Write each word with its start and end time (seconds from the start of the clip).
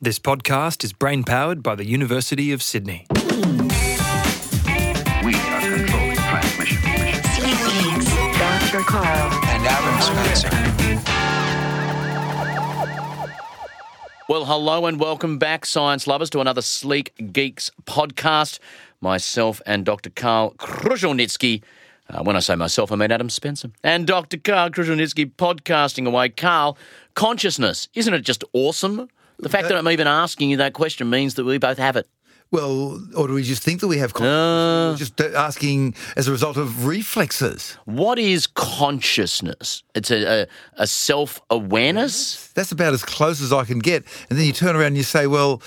This 0.00 0.20
podcast 0.20 0.84
is 0.84 0.92
brain 0.92 1.24
powered 1.24 1.60
by 1.60 1.74
the 1.74 1.84
University 1.84 2.52
of 2.52 2.62
Sydney. 2.62 3.04
We 3.10 3.18
are 3.18 3.24
controlling 5.60 6.14
transmission. 6.14 6.80
Dr. 8.38 8.78
Karl. 8.84 9.32
and 9.48 9.66
Adam 9.66 10.00
Spencer. 10.00 10.50
Well, 14.28 14.44
hello 14.44 14.86
and 14.86 15.00
welcome 15.00 15.36
back, 15.36 15.66
science 15.66 16.06
lovers, 16.06 16.30
to 16.30 16.40
another 16.40 16.62
Sleek 16.62 17.12
Geeks 17.32 17.72
podcast. 17.84 18.60
Myself 19.00 19.60
and 19.66 19.84
Dr. 19.84 20.10
Karl 20.10 20.54
Kruszelnicki. 20.58 21.60
Uh, 22.08 22.22
when 22.22 22.36
I 22.36 22.38
say 22.38 22.54
myself, 22.54 22.92
I 22.92 22.94
mean 22.94 23.10
Adam 23.10 23.30
Spencer. 23.30 23.72
And 23.82 24.06
Dr. 24.06 24.36
Karl 24.36 24.70
Kruszelnicki 24.70 25.32
podcasting 25.34 26.06
away. 26.06 26.28
Karl, 26.28 26.78
consciousness, 27.14 27.88
isn't 27.94 28.14
it 28.14 28.20
just 28.20 28.44
awesome? 28.52 29.08
The 29.40 29.48
fact 29.48 29.68
that 29.68 29.76
I'm 29.76 29.88
even 29.88 30.06
asking 30.06 30.50
you 30.50 30.56
that 30.58 30.72
question 30.72 31.08
means 31.08 31.34
that 31.34 31.44
we 31.44 31.58
both 31.58 31.78
have 31.78 31.96
it. 31.96 32.08
Well, 32.50 33.02
or 33.14 33.28
do 33.28 33.34
we 33.34 33.42
just 33.42 33.62
think 33.62 33.80
that 33.80 33.88
we 33.88 33.98
have 33.98 34.14
consciousness? 34.14 34.92
We're 34.92 34.96
just 34.96 35.20
uh, 35.20 35.38
asking 35.38 35.94
as 36.16 36.28
a 36.28 36.32
result 36.32 36.56
of 36.56 36.86
reflexes. 36.86 37.76
What 37.84 38.18
is 38.18 38.46
consciousness? 38.46 39.82
It's 39.94 40.10
a, 40.10 40.42
a, 40.42 40.46
a 40.78 40.86
self 40.86 41.42
awareness? 41.50 42.48
That's 42.54 42.72
about 42.72 42.94
as 42.94 43.04
close 43.04 43.42
as 43.42 43.52
I 43.52 43.64
can 43.64 43.80
get. 43.80 44.04
And 44.30 44.38
then 44.38 44.46
you 44.46 44.54
turn 44.54 44.76
around 44.76 44.88
and 44.88 44.96
you 44.96 45.02
say, 45.02 45.26
"Well, 45.26 45.60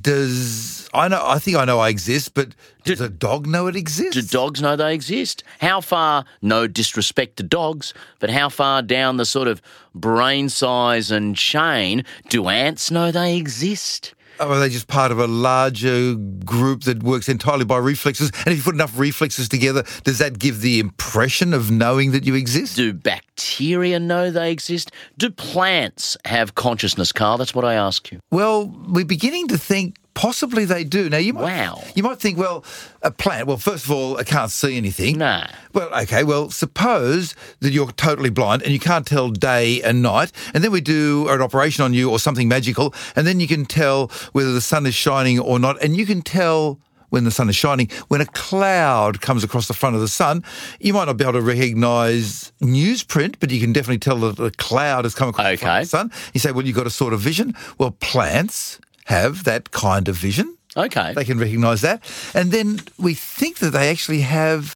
does 0.00 0.88
I 0.94 1.08
know? 1.08 1.22
I 1.22 1.38
think 1.38 1.58
I 1.58 1.66
know 1.66 1.80
I 1.80 1.90
exist, 1.90 2.32
but 2.32 2.54
does 2.84 3.00
a 3.02 3.10
dog 3.10 3.46
know 3.46 3.66
it 3.66 3.76
exists? 3.76 4.14
Do 4.14 4.22
dogs 4.22 4.62
know 4.62 4.74
they 4.74 4.94
exist? 4.94 5.44
How 5.60 5.82
far, 5.82 6.24
no 6.40 6.66
disrespect 6.66 7.36
to 7.36 7.42
dogs, 7.42 7.92
but 8.20 8.30
how 8.30 8.48
far 8.48 8.80
down 8.80 9.18
the 9.18 9.26
sort 9.26 9.48
of 9.48 9.60
brain 9.94 10.48
size 10.48 11.10
and 11.10 11.36
chain 11.36 12.04
do 12.30 12.48
ants 12.48 12.90
know 12.90 13.10
they 13.10 13.36
exist? 13.36 14.14
Or 14.40 14.46
are 14.46 14.60
they 14.60 14.68
just 14.68 14.88
part 14.88 15.12
of 15.12 15.18
a 15.18 15.26
larger 15.26 16.14
group 16.14 16.82
that 16.84 17.02
works 17.02 17.28
entirely 17.28 17.64
by 17.64 17.78
reflexes? 17.78 18.30
And 18.44 18.48
if 18.48 18.58
you 18.58 18.62
put 18.62 18.74
enough 18.74 18.98
reflexes 18.98 19.48
together, 19.48 19.84
does 20.04 20.18
that 20.18 20.38
give 20.38 20.60
the 20.60 20.78
impression 20.78 21.54
of 21.54 21.70
knowing 21.70 22.12
that 22.12 22.24
you 22.24 22.34
exist? 22.34 22.76
Do 22.76 22.92
bacteria 22.92 23.98
know 23.98 24.30
they 24.30 24.50
exist? 24.50 24.90
Do 25.16 25.30
plants 25.30 26.16
have 26.24 26.54
consciousness, 26.54 27.12
Karl? 27.12 27.38
That's 27.38 27.54
what 27.54 27.64
I 27.64 27.74
ask 27.74 28.10
you. 28.12 28.20
Well, 28.30 28.66
we're 28.88 29.04
beginning 29.04 29.48
to 29.48 29.58
think 29.58 29.96
possibly 30.16 30.64
they 30.64 30.82
do. 30.82 31.08
Now 31.08 31.18
you 31.18 31.32
might, 31.34 31.42
Wow. 31.44 31.84
you 31.94 32.02
might 32.02 32.18
think, 32.18 32.36
well, 32.38 32.64
a 33.02 33.12
plant. 33.12 33.46
Well, 33.46 33.58
first 33.58 33.84
of 33.84 33.92
all, 33.92 34.16
I 34.18 34.24
can't 34.24 34.50
see 34.50 34.76
anything. 34.76 35.18
No. 35.18 35.44
Well, 35.72 35.88
okay. 36.02 36.24
Well, 36.24 36.50
suppose 36.50 37.36
that 37.60 37.72
you're 37.72 37.92
totally 37.92 38.30
blind 38.30 38.62
and 38.62 38.72
you 38.72 38.80
can't 38.80 39.06
tell 39.06 39.30
day 39.30 39.80
and 39.82 40.02
night, 40.02 40.32
and 40.54 40.64
then 40.64 40.72
we 40.72 40.80
do 40.80 41.28
an 41.28 41.40
operation 41.40 41.84
on 41.84 41.94
you 41.94 42.10
or 42.10 42.18
something 42.18 42.48
magical, 42.48 42.92
and 43.14 43.24
then 43.26 43.38
you 43.38 43.46
can 43.46 43.64
tell 43.66 44.10
whether 44.32 44.52
the 44.52 44.60
sun 44.60 44.86
is 44.86 44.94
shining 44.96 45.38
or 45.38 45.60
not, 45.60 45.80
and 45.82 45.96
you 45.96 46.04
can 46.04 46.22
tell. 46.22 46.80
When 47.10 47.22
the 47.22 47.30
sun 47.30 47.48
is 47.48 47.54
shining, 47.54 47.88
when 48.08 48.20
a 48.20 48.26
cloud 48.26 49.20
comes 49.20 49.44
across 49.44 49.68
the 49.68 49.74
front 49.74 49.94
of 49.94 50.00
the 50.02 50.08
sun, 50.08 50.42
you 50.80 50.92
might 50.92 51.04
not 51.04 51.16
be 51.16 51.22
able 51.22 51.34
to 51.34 51.40
recognise 51.40 52.50
newsprint, 52.60 53.36
but 53.38 53.50
you 53.52 53.60
can 53.60 53.72
definitely 53.72 53.98
tell 54.00 54.16
that 54.18 54.36
the 54.36 54.50
cloud 54.50 55.04
has 55.04 55.14
come 55.14 55.28
across 55.28 55.46
the 55.52 55.56
front 55.56 55.70
Okay. 55.70 55.82
of 55.82 55.84
the 55.84 55.96
sun. 55.96 56.12
You 56.34 56.40
say, 56.40 56.50
well, 56.50 56.66
you've 56.66 56.74
got 56.76 56.88
a 56.88 56.90
sort 56.90 57.12
of 57.14 57.20
vision. 57.20 57.54
Well, 57.78 57.92
plants 57.92 58.80
have 59.06 59.44
that 59.44 59.70
kind 59.72 60.08
of 60.08 60.16
vision. 60.16 60.56
Okay. 60.76 61.12
They 61.14 61.24
can 61.24 61.38
recognise 61.38 61.80
that. 61.80 62.02
And 62.34 62.52
then 62.52 62.80
we 62.98 63.14
think 63.14 63.58
that 63.58 63.70
they 63.70 63.90
actually 63.90 64.20
have 64.20 64.74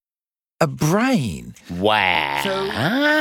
a 0.63 0.67
brain. 0.67 1.55
wow. 1.71 2.41
So 2.45 2.69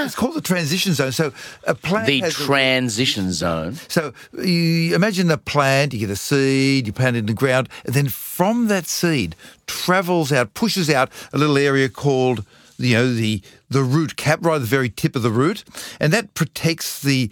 it's 0.05 0.15
called 0.15 0.35
the 0.35 0.41
transition 0.41 0.93
zone. 0.93 1.11
So 1.13 1.31
a 1.65 1.73
plant 1.75 2.07
the 2.07 2.19
has 2.21 2.39
a- 2.39 2.43
transition 2.43 3.31
zone. 3.31 3.75
so 3.87 4.13
you 4.33 4.93
imagine 4.95 5.31
a 5.31 5.37
plant, 5.37 5.93
you 5.93 5.99
get 5.99 6.09
a 6.09 6.15
seed, 6.17 6.87
you 6.87 6.93
plant 6.93 7.15
it 7.15 7.19
in 7.19 7.25
the 7.27 7.33
ground, 7.33 7.69
and 7.85 7.93
then 7.93 8.07
from 8.09 8.67
that 8.67 8.87
seed 8.87 9.35
travels 9.67 10.31
out, 10.31 10.53
pushes 10.53 10.89
out 10.89 11.09
a 11.31 11.37
little 11.37 11.57
area 11.57 11.87
called 11.89 12.45
you 12.77 12.95
know 12.95 13.13
the 13.13 13.41
the 13.69 13.83
root 13.83 14.15
cap, 14.17 14.39
right 14.43 14.55
at 14.55 14.61
the 14.61 14.67
very 14.67 14.89
tip 14.89 15.15
of 15.15 15.21
the 15.21 15.31
root, 15.31 15.63
and 15.99 16.11
that 16.13 16.33
protects 16.33 17.01
the 17.01 17.29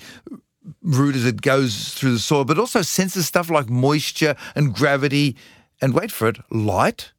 root 0.81 1.15
as 1.15 1.25
it 1.25 1.41
goes 1.41 1.93
through 1.93 2.13
the 2.13 2.19
soil, 2.19 2.45
but 2.45 2.59
also 2.59 2.81
senses 2.81 3.27
stuff 3.27 3.49
like 3.49 3.69
moisture 3.69 4.35
and 4.55 4.73
gravity, 4.73 5.35
and 5.81 5.93
wait 5.93 6.11
for 6.11 6.27
it, 6.27 6.37
light. 6.49 7.11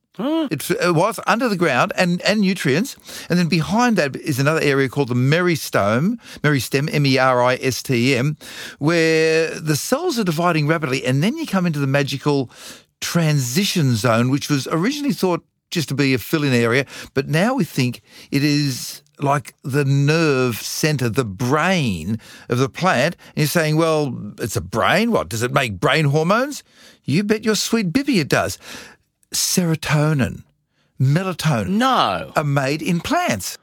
It 0.50 0.68
uh, 0.70 0.92
whilst 0.94 1.20
under 1.28 1.48
the 1.48 1.56
ground 1.56 1.92
and, 1.96 2.20
and 2.22 2.40
nutrients, 2.40 2.96
and 3.30 3.38
then 3.38 3.48
behind 3.48 3.96
that 3.96 4.16
is 4.16 4.40
another 4.40 4.60
area 4.60 4.88
called 4.88 5.08
the 5.08 5.14
meristome, 5.14 6.18
meristem, 6.40 6.92
M-E-R-I-S-T-E-M, 6.92 8.36
where 8.78 9.60
the 9.60 9.76
cells 9.76 10.18
are 10.18 10.24
dividing 10.24 10.66
rapidly, 10.66 11.04
and 11.04 11.22
then 11.22 11.36
you 11.36 11.46
come 11.46 11.66
into 11.66 11.78
the 11.78 11.86
magical 11.86 12.50
transition 13.00 13.94
zone, 13.94 14.28
which 14.28 14.50
was 14.50 14.66
originally 14.72 15.12
thought 15.12 15.44
just 15.70 15.88
to 15.88 15.94
be 15.94 16.14
a 16.14 16.18
fill-in 16.18 16.52
area, 16.52 16.84
but 17.14 17.28
now 17.28 17.54
we 17.54 17.62
think 17.62 18.00
it 18.32 18.42
is 18.42 19.02
like 19.20 19.54
the 19.62 19.84
nerve 19.84 20.56
center, 20.56 21.08
the 21.08 21.24
brain 21.24 22.18
of 22.48 22.58
the 22.58 22.68
plant. 22.68 23.16
And 23.28 23.38
you're 23.38 23.46
saying, 23.46 23.76
well, 23.76 24.32
it's 24.38 24.56
a 24.56 24.60
brain. 24.60 25.10
What 25.10 25.28
does 25.28 25.42
it 25.42 25.52
make? 25.52 25.80
Brain 25.80 26.06
hormones? 26.06 26.62
You 27.04 27.24
bet 27.24 27.44
your 27.44 27.54
sweet 27.54 27.92
bippy 27.92 28.20
it 28.20 28.28
does 28.28 28.58
serotonin, 29.32 30.42
melatonin 31.00 31.68
No. 31.68 32.32
are 32.34 32.44
made 32.44 32.82
in 32.82 33.00
plants. 33.00 33.58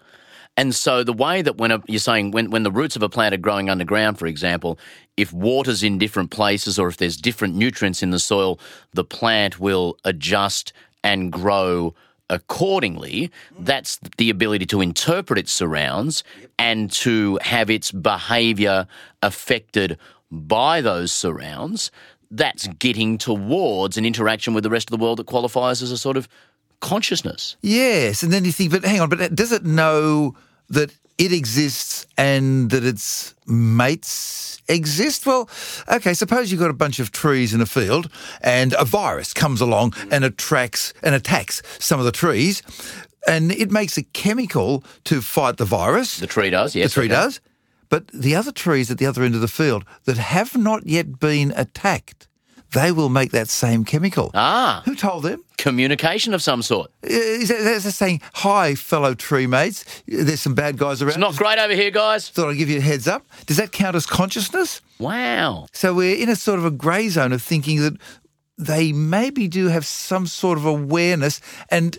And 0.58 0.74
so 0.74 1.04
the 1.04 1.14
way 1.14 1.42
that 1.42 1.58
when 1.58 1.72
a, 1.72 1.82
you're 1.88 2.00
saying 2.00 2.32
when, 2.32 2.50
when 2.50 2.64
the 2.64 2.72
roots 2.72 2.96
of 2.96 3.04
a 3.04 3.10
plant 3.10 3.34
are 3.34 3.38
growing 3.40 3.70
underground, 3.70 4.18
for 4.18 4.26
example, 4.26 4.80
if 5.18 5.34
water's 5.34 5.84
in 5.84 5.98
different 5.98 6.32
places 6.32 6.80
or 6.80 6.88
if 6.88 6.98
there's 6.98 7.18
different 7.18 7.56
nutrients 7.56 8.02
in 8.02 8.12
the 8.12 8.20
soil, 8.20 8.60
the 8.94 9.04
plant 9.04 9.60
will 9.60 9.98
adjust 10.06 10.72
and 11.04 11.32
grow 11.32 11.94
accordingly. 12.30 13.32
That's 13.60 14.00
the 14.18 14.30
ability 14.30 14.66
to 14.68 14.82
interpret 14.82 15.40
its 15.40 15.52
surrounds 15.52 16.24
and 16.58 16.92
to 16.94 17.40
have 17.42 17.70
its 17.70 17.92
behavior 17.92 18.88
affected 19.22 19.98
by 20.32 20.82
those 20.82 21.12
surrounds. 21.12 21.92
That's 22.32 22.68
getting 22.68 23.18
towards 23.18 23.98
an 23.98 24.06
interaction 24.06 24.54
with 24.54 24.64
the 24.64 24.70
rest 24.70 24.90
of 24.90 24.98
the 24.98 25.04
world 25.04 25.20
that 25.20 25.28
qualifies 25.28 25.82
as 25.82 25.92
a 25.92 25.98
sort 25.98 26.18
of 26.18 26.28
consciousness. 26.80 27.56
Yes, 27.62 28.24
and 28.24 28.34
then 28.34 28.46
you 28.46 28.52
think, 28.52 28.72
but 28.72 28.84
hang 28.84 29.00
on, 29.00 29.10
but 29.10 29.36
does 29.36 29.52
it 29.52 29.64
know 29.64 30.36
that 30.70 30.94
it 31.18 31.32
exists 31.32 32.06
and 32.18 32.70
that 32.72 32.84
its 32.84 33.36
mates 33.48 34.62
exist? 34.68 35.26
Well, 35.26 35.50
okay, 35.92 36.14
suppose 36.14 36.52
you've 36.52 36.62
got 36.62 36.70
a 36.70 36.74
bunch 36.74 37.00
of 37.00 37.12
trees 37.12 37.54
in 37.54 37.62
a 37.62 37.66
field 37.66 38.10
and 38.42 38.74
a 38.74 38.86
virus 38.86 39.34
comes 39.34 39.62
along 39.62 39.94
and 40.12 40.24
attracts 40.24 40.94
and 41.02 41.16
attacks 41.16 41.62
some 41.80 42.00
of 42.00 42.06
the 42.06 42.12
trees, 42.12 42.62
and 43.28 43.52
it 43.52 43.72
makes 43.72 43.98
a 43.98 44.04
chemical 44.04 44.84
to 45.06 45.22
fight 45.22 45.58
the 45.58 45.66
virus. 45.66 46.18
The 46.18 46.28
tree 46.28 46.50
does, 46.50 46.76
yes. 46.76 46.92
the 46.94 47.02
tree 47.02 47.06
okay. 47.06 47.16
does. 47.16 47.42
But 47.90 48.08
the 48.08 48.36
other 48.36 48.52
trees 48.52 48.90
at 48.90 48.98
the 48.98 49.06
other 49.06 49.24
end 49.24 49.36
of 49.36 49.42
the 49.42 49.48
field 49.48 49.86
that 50.06 50.18
have 50.18 50.58
not 50.58 50.86
yet 50.88 51.20
been 51.20 51.54
attacked, 51.56 52.28
they 52.74 52.92
will 52.92 53.10
make 53.10 53.32
that 53.32 53.48
same 53.48 53.86
chemical. 53.86 54.32
Ah, 54.34 54.82
Who 54.86 54.96
told 54.96 55.24
them? 55.24 55.44
Communication 55.66 56.36
of 56.36 56.44
some 56.44 56.62
sort. 56.62 56.92
Is 57.02 57.50
that, 57.50 57.82
that's 57.82 57.96
saying, 57.96 58.22
hi, 58.36 58.76
fellow 58.76 59.16
tree 59.16 59.48
mates. 59.48 59.84
There's 60.08 60.40
some 60.40 60.54
bad 60.54 60.78
guys 60.78 61.02
around. 61.02 61.10
It's 61.10 61.18
not 61.18 61.36
great 61.38 61.58
over 61.58 61.74
here, 61.74 61.90
guys. 61.90 62.30
Thought 62.30 62.52
I'd 62.52 62.58
give 62.58 62.70
you 62.70 62.78
a 62.78 62.82
heads 62.82 63.08
up. 63.08 63.26
Does 63.48 63.58
that 63.58 63.72
count 63.72 63.96
as 63.96 64.06
consciousness? 64.06 64.82
Wow. 65.00 65.66
So 65.74 65.96
we're 65.96 66.22
in 66.22 66.30
a 66.30 66.36
sort 66.36 66.60
of 66.60 66.66
a 66.66 66.70
grey 66.70 67.10
zone 67.10 67.34
of 67.34 67.42
thinking 67.42 67.82
that 67.82 67.98
they 68.60 68.94
maybe 68.94 69.48
do 69.48 69.70
have 69.70 69.88
some 69.88 70.28
sort 70.28 70.60
of 70.60 70.68
awareness 70.68 71.42
and 71.72 71.98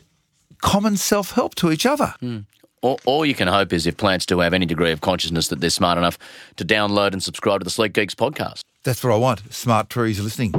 common 0.63 0.97
self-help 0.97 1.57
to 1.57 1.73
each 1.73 1.87
other. 1.87 2.15
Hmm. 2.21 2.39
All, 2.83 3.01
all 3.05 3.27
you 3.27 3.35
can 3.35 3.49
hope 3.49 3.73
is 3.73 3.85
if 3.89 3.97
plants 3.97 4.27
do 4.27 4.39
have 4.39 4.55
any 4.55 4.67
degree 4.67 4.93
of 4.93 5.01
consciousness 5.01 5.49
that 5.49 5.61
they're 5.61 5.71
smart 5.71 5.99
enough 5.99 6.19
to 6.55 6.65
download 6.65 7.15
and 7.15 7.21
subscribe 7.21 7.63
to 7.63 7.65
the 7.65 7.71
Sleek 7.71 7.95
Geeks 7.95 8.15
podcast. 8.15 8.61
That's 8.85 9.03
what 9.03 9.13
I 9.13 9.17
want. 9.17 9.53
Smart 9.53 9.91
trees 9.91 10.21
listening. 10.21 10.55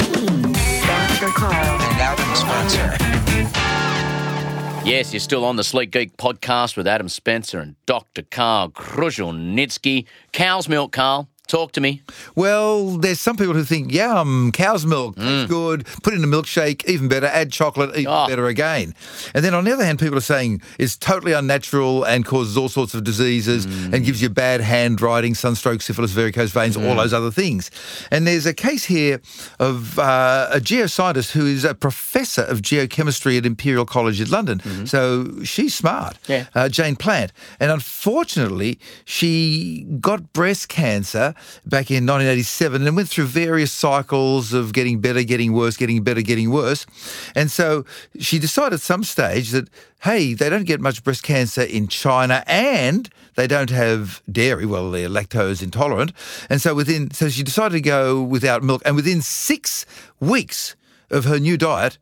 Yes, 4.88 5.12
you're 5.12 5.19
still 5.19 5.44
on 5.44 5.57
the 5.57 5.66
Sleek 5.66 5.92
Geek 5.92 6.16
podcast 6.16 6.78
with 6.78 6.88
Adam 6.88 7.10
Spencer 7.10 7.60
and 7.60 7.75
Dr. 7.88 8.22
Karl 8.22 8.69
Kruszelnicki. 8.69 10.06
Cow's 10.31 10.69
milk, 10.69 10.94
Karl. 10.94 11.28
Talk 11.48 11.72
to 11.74 11.82
me. 11.82 12.02
Well, 12.36 12.98
there's 12.98 13.22
some 13.22 13.38
people 13.38 13.54
who 13.54 13.64
think, 13.64 13.92
yum, 13.92 14.52
cow's 14.52 14.86
milk, 14.86 15.16
tastes 15.16 15.46
mm. 15.46 15.48
good, 15.48 15.86
put 16.04 16.14
it 16.14 16.18
in 16.18 16.24
a 16.24 16.28
milkshake, 16.28 16.86
even 16.86 17.08
better, 17.08 17.28
add 17.28 17.54
chocolate, 17.54 17.92
even 17.92 18.08
Oh. 18.12 18.28
better 18.28 18.48
again. 18.48 18.94
And 19.34 19.46
then 19.46 19.54
on 19.54 19.64
the 19.64 19.72
other 19.72 19.86
hand, 19.86 19.98
people 20.00 20.18
are 20.18 20.22
saying 20.22 20.62
it's 20.78 20.98
totally 20.98 21.32
unnatural 21.32 22.04
and 22.04 22.26
causes 22.26 22.58
all 22.58 22.68
sorts 22.68 22.94
of 22.94 23.06
diseases 23.06 23.66
mm. 23.66 23.94
and 23.94 24.04
gives 24.04 24.22
you 24.22 24.30
bad 24.30 24.60
handwriting, 24.60 25.36
sunstroke, 25.36 25.82
syphilis, 25.82 26.12
varicose 26.12 26.52
veins, 26.52 26.76
all 26.76 26.84
mm. 26.84 26.98
those 26.98 27.14
other 27.14 27.32
things. 27.32 27.72
And 28.12 28.28
there's 28.28 28.46
a 28.46 28.54
case 28.54 28.84
here 28.84 29.22
of 29.60 29.98
uh, 30.00 30.50
a 30.52 30.60
geoscientist 30.60 31.32
who 31.32 31.46
is 31.46 31.64
a 31.64 31.74
professor 31.74 32.42
of 32.44 32.62
geochemistry 32.62 33.38
at 33.38 33.46
Imperial 33.46 33.86
College 33.86 34.20
in 34.20 34.30
London. 34.30 34.60
Mm-hmm. 34.60 34.86
So 34.86 35.44
she's 35.44 35.74
smart, 35.74 36.18
Yeah. 36.28 36.48
uh, 36.54 36.68
Jane 36.68 36.98
Plant. 36.98 37.32
And 37.62 37.72
unfortunately, 37.72 38.80
she 39.06 39.86
got 40.02 40.34
breast 40.34 40.68
cancer 40.68 41.36
back 41.66 41.92
in 41.92 42.06
1987 42.06 42.86
and 42.86 42.95
went 42.95 43.10
through 43.10 43.25
various 43.25 43.72
cycles 43.72 44.54
of 44.54 44.74
getting 44.74 45.00
better, 45.00 45.24
getting 45.24 45.54
worse, 45.54 45.78
getting 45.78 46.04
better, 46.04 46.22
getting 46.22 46.51
worse. 46.51 46.86
And 47.36 47.51
so 47.51 47.86
she 48.19 48.39
decided 48.39 48.75
at 48.75 48.81
some 48.81 49.04
stage 49.04 49.51
that, 49.51 49.69
hey, 50.04 50.34
they 50.34 50.50
don't 50.50 50.66
get 50.66 50.81
much 50.81 51.04
breast 51.04 51.24
cancer 51.24 51.62
in 51.62 51.88
China 51.88 52.44
and 52.48 53.10
they 53.36 53.48
don't 53.48 53.69
have 53.69 54.22
dairy. 54.31 54.66
Well, 54.66 54.92
they're 54.92 55.10
lactose 55.10 55.62
intolerant. 55.62 56.13
And 56.50 56.62
so 56.62 56.74
within, 56.74 57.12
so 57.12 57.30
she 57.30 57.44
decided 57.44 57.75
to 57.75 57.81
go 57.81 58.22
without 58.22 58.63
milk. 58.63 58.81
And 58.86 58.95
within 58.95 59.22
six 59.22 59.86
weeks 60.19 60.75
of 61.10 61.25
her 61.25 61.39
new 61.39 61.57
diet, 61.57 61.98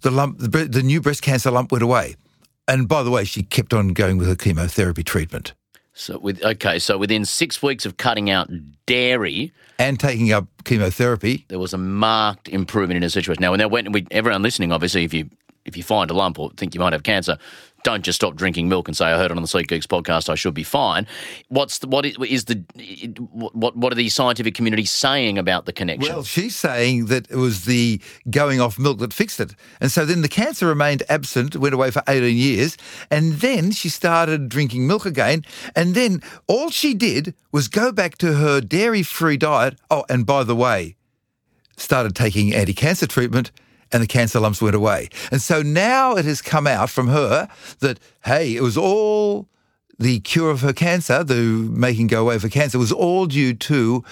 the 0.00 0.10
lump, 0.10 0.38
the, 0.38 0.48
the 0.48 0.82
new 0.82 1.00
breast 1.00 1.22
cancer 1.22 1.50
lump 1.50 1.72
went 1.72 1.82
away. 1.82 2.16
And 2.68 2.88
by 2.88 3.02
the 3.02 3.10
way, 3.10 3.24
she 3.24 3.42
kept 3.42 3.72
on 3.72 3.88
going 3.88 4.18
with 4.18 4.28
her 4.28 4.34
chemotherapy 4.34 5.04
treatment 5.04 5.54
So 5.98 6.18
with 6.18 6.44
okay, 6.44 6.78
so 6.78 6.98
within 6.98 7.24
six 7.24 7.62
weeks 7.62 7.86
of 7.86 7.96
cutting 7.96 8.28
out 8.28 8.50
dairy, 8.84 9.50
and 9.78 9.98
taking 9.98 10.30
up 10.30 10.46
chemotherapy. 10.64 11.46
there 11.48 11.58
was 11.58 11.72
a 11.72 11.78
marked 11.78 12.50
improvement 12.50 12.96
in 12.96 13.02
her 13.02 13.08
situation. 13.08 13.40
Now, 13.40 13.68
when 13.68 13.92
we, 13.92 14.06
everyone 14.10 14.42
listening, 14.42 14.72
obviously, 14.72 15.04
if 15.04 15.14
you 15.14 15.30
if 15.64 15.74
you 15.74 15.82
find 15.82 16.10
a 16.10 16.14
lump 16.14 16.38
or 16.38 16.50
think 16.50 16.74
you 16.74 16.80
might 16.80 16.92
have 16.92 17.02
cancer, 17.02 17.38
don't 17.86 18.02
just 18.02 18.16
stop 18.16 18.34
drinking 18.34 18.68
milk 18.68 18.88
and 18.88 18.96
say 18.96 19.04
I 19.04 19.16
heard 19.16 19.30
it 19.30 19.36
on 19.36 19.42
the 19.42 19.46
Sleek 19.46 19.68
Geeks 19.68 19.86
podcast. 19.86 20.28
I 20.28 20.34
should 20.34 20.54
be 20.54 20.64
fine. 20.64 21.06
What's 21.50 21.78
the, 21.78 21.86
what 21.86 22.04
is, 22.04 22.16
is 22.28 22.46
the 22.46 22.56
what 23.30 23.76
what 23.76 23.92
are 23.92 23.96
the 23.96 24.08
scientific 24.08 24.56
community 24.56 24.84
saying 24.84 25.38
about 25.38 25.66
the 25.66 25.72
connection? 25.72 26.12
Well, 26.12 26.24
she's 26.24 26.56
saying 26.56 27.06
that 27.06 27.30
it 27.30 27.36
was 27.36 27.64
the 27.64 28.00
going 28.28 28.60
off 28.60 28.76
milk 28.76 28.98
that 28.98 29.12
fixed 29.12 29.38
it. 29.38 29.54
And 29.80 29.92
so 29.92 30.04
then 30.04 30.22
the 30.22 30.28
cancer 30.28 30.66
remained 30.66 31.04
absent, 31.08 31.54
went 31.54 31.74
away 31.74 31.92
for 31.92 32.02
18 32.08 32.36
years, 32.36 32.76
and 33.08 33.34
then 33.34 33.70
she 33.70 33.88
started 33.88 34.48
drinking 34.48 34.88
milk 34.88 35.06
again. 35.06 35.44
And 35.76 35.94
then 35.94 36.22
all 36.48 36.70
she 36.70 36.92
did 36.92 37.34
was 37.52 37.68
go 37.68 37.92
back 37.92 38.18
to 38.18 38.34
her 38.34 38.60
dairy 38.60 39.04
free 39.04 39.36
diet. 39.36 39.78
Oh, 39.92 40.04
and 40.08 40.26
by 40.26 40.42
the 40.42 40.56
way, 40.56 40.96
started 41.76 42.16
taking 42.16 42.52
anti 42.52 42.74
cancer 42.74 43.06
treatment. 43.06 43.52
And 43.92 44.02
the 44.02 44.06
cancer 44.06 44.40
lumps 44.40 44.60
went 44.60 44.74
away. 44.74 45.08
And 45.30 45.40
so 45.40 45.62
now 45.62 46.16
it 46.16 46.24
has 46.24 46.42
come 46.42 46.66
out 46.66 46.90
from 46.90 47.08
her 47.08 47.48
that, 47.80 48.00
hey, 48.24 48.56
it 48.56 48.62
was 48.62 48.76
all 48.76 49.48
the 49.98 50.20
cure 50.20 50.50
of 50.50 50.60
her 50.60 50.72
cancer, 50.72 51.24
the 51.24 51.34
making 51.34 52.08
go 52.08 52.22
away 52.22 52.38
for 52.38 52.48
cancer, 52.48 52.78
was 52.78 52.92
all 52.92 53.26
due 53.26 53.54
to 53.54 54.04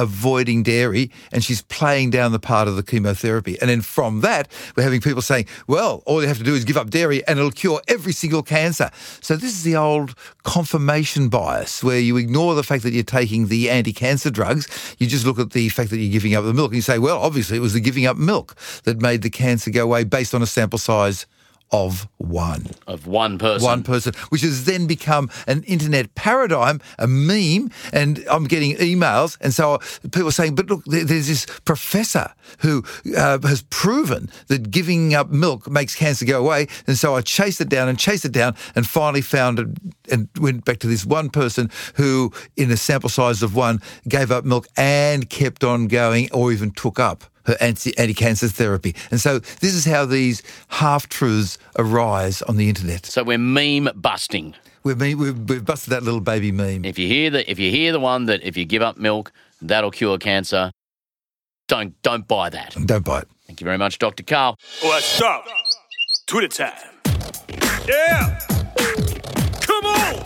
avoiding 0.00 0.62
dairy, 0.62 1.10
and 1.30 1.44
she's 1.44 1.62
playing 1.62 2.10
down 2.10 2.32
the 2.32 2.38
part 2.38 2.66
of 2.66 2.76
the 2.76 2.82
chemotherapy. 2.82 3.60
And 3.60 3.68
then 3.68 3.82
from 3.82 4.22
that, 4.22 4.50
we're 4.74 4.82
having 4.82 5.00
people 5.00 5.22
saying, 5.22 5.46
well, 5.66 6.02
all 6.06 6.22
you 6.22 6.28
have 6.28 6.38
to 6.38 6.44
do 6.44 6.54
is 6.54 6.64
give 6.64 6.76
up 6.76 6.90
dairy 6.90 7.26
and 7.26 7.38
it'll 7.38 7.50
cure 7.50 7.80
every 7.86 8.12
single 8.12 8.42
cancer. 8.42 8.90
So 9.20 9.36
this 9.36 9.52
is 9.52 9.62
the 9.62 9.76
old 9.76 10.14
confirmation 10.42 11.28
bias, 11.28 11.84
where 11.84 12.00
you 12.00 12.16
ignore 12.16 12.54
the 12.54 12.62
fact 12.62 12.82
that 12.82 12.92
you're 12.92 13.04
taking 13.04 13.48
the 13.48 13.70
anti-cancer 13.70 14.30
drugs, 14.30 14.96
you 14.98 15.06
just 15.06 15.26
look 15.26 15.38
at 15.38 15.50
the 15.50 15.68
fact 15.68 15.90
that 15.90 15.98
you're 15.98 16.12
giving 16.12 16.34
up 16.34 16.44
the 16.44 16.54
milk, 16.54 16.70
and 16.70 16.76
you 16.76 16.82
say, 16.82 16.98
well, 16.98 17.18
obviously 17.18 17.56
it 17.56 17.60
was 17.60 17.74
the 17.74 17.80
giving 17.80 18.06
up 18.06 18.16
milk 18.16 18.56
that 18.84 19.00
made 19.00 19.22
the 19.22 19.30
cancer 19.30 19.70
go 19.70 19.84
away 19.84 20.04
based 20.04 20.34
on 20.34 20.42
a 20.42 20.46
sample 20.46 20.78
size 20.78 21.26
of 21.72 22.08
one 22.18 22.66
of 22.86 23.06
one 23.06 23.38
person. 23.38 23.64
one 23.64 23.82
person, 23.82 24.14
which 24.30 24.42
has 24.42 24.64
then 24.64 24.86
become 24.86 25.30
an 25.46 25.62
internet 25.64 26.14
paradigm, 26.14 26.80
a 26.98 27.06
meme, 27.06 27.70
and 27.92 28.24
I'm 28.30 28.44
getting 28.44 28.76
emails, 28.76 29.36
and 29.40 29.54
so 29.54 29.78
people 30.02 30.28
are 30.28 30.32
saying, 30.32 30.54
"But 30.54 30.68
look, 30.68 30.84
there's 30.86 31.28
this 31.28 31.46
professor 31.64 32.32
who 32.58 32.84
uh, 33.16 33.38
has 33.42 33.62
proven 33.70 34.30
that 34.48 34.70
giving 34.70 35.14
up 35.14 35.30
milk 35.30 35.70
makes 35.70 35.94
cancer 35.94 36.24
go 36.24 36.40
away," 36.40 36.66
and 36.86 36.98
so 36.98 37.14
I 37.14 37.20
chased 37.20 37.60
it 37.60 37.68
down 37.68 37.88
and 37.88 37.98
chased 37.98 38.24
it 38.24 38.32
down, 38.32 38.56
and 38.74 38.86
finally 38.86 39.22
found 39.22 39.58
it, 39.58 39.68
and 40.10 40.28
went 40.40 40.64
back 40.64 40.78
to 40.80 40.86
this 40.86 41.06
one 41.06 41.30
person 41.30 41.70
who, 41.94 42.32
in 42.56 42.70
a 42.70 42.76
sample 42.76 43.08
size 43.08 43.42
of 43.42 43.54
one, 43.54 43.80
gave 44.08 44.32
up 44.32 44.44
milk 44.44 44.66
and 44.76 45.30
kept 45.30 45.62
on 45.62 45.86
going, 45.86 46.28
or 46.32 46.52
even 46.52 46.72
took 46.72 46.98
up 46.98 47.24
her 47.46 47.56
anti- 47.60 47.96
anti-cancer 47.98 48.48
therapy. 48.48 48.94
And 49.10 49.20
so 49.20 49.38
this 49.38 49.74
is 49.74 49.84
how 49.84 50.04
these 50.04 50.42
half-truths 50.68 51.58
arise 51.78 52.42
on 52.42 52.56
the 52.56 52.68
internet. 52.68 53.06
So 53.06 53.22
we're 53.22 53.38
meme 53.38 53.90
busting. 53.94 54.54
We've, 54.82 54.96
been, 54.96 55.18
we've, 55.18 55.38
we've 55.48 55.64
busted 55.64 55.92
that 55.92 56.02
little 56.02 56.20
baby 56.20 56.52
meme. 56.52 56.84
If 56.84 56.98
you 56.98 57.06
hear 57.06 57.30
the 57.30 57.50
if 57.50 57.58
you 57.58 57.70
hear 57.70 57.92
the 57.92 58.00
one 58.00 58.26
that 58.26 58.42
if 58.42 58.56
you 58.56 58.64
give 58.64 58.80
up 58.80 58.96
milk, 58.96 59.30
that'll 59.60 59.90
cure 59.90 60.16
cancer, 60.16 60.72
don't 61.68 62.00
don't 62.02 62.26
buy 62.26 62.48
that. 62.48 62.74
Don't 62.86 63.04
buy 63.04 63.20
it. 63.20 63.28
Thank 63.46 63.60
you 63.60 63.64
very 63.66 63.78
much, 63.78 63.98
Dr. 63.98 64.22
Karl. 64.22 64.56
What's 64.80 65.20
up? 65.20 65.44
Twitter 66.26 66.48
time. 66.48 66.72
Yeah. 67.86 68.38
Come 69.60 69.84
on. 69.84 70.22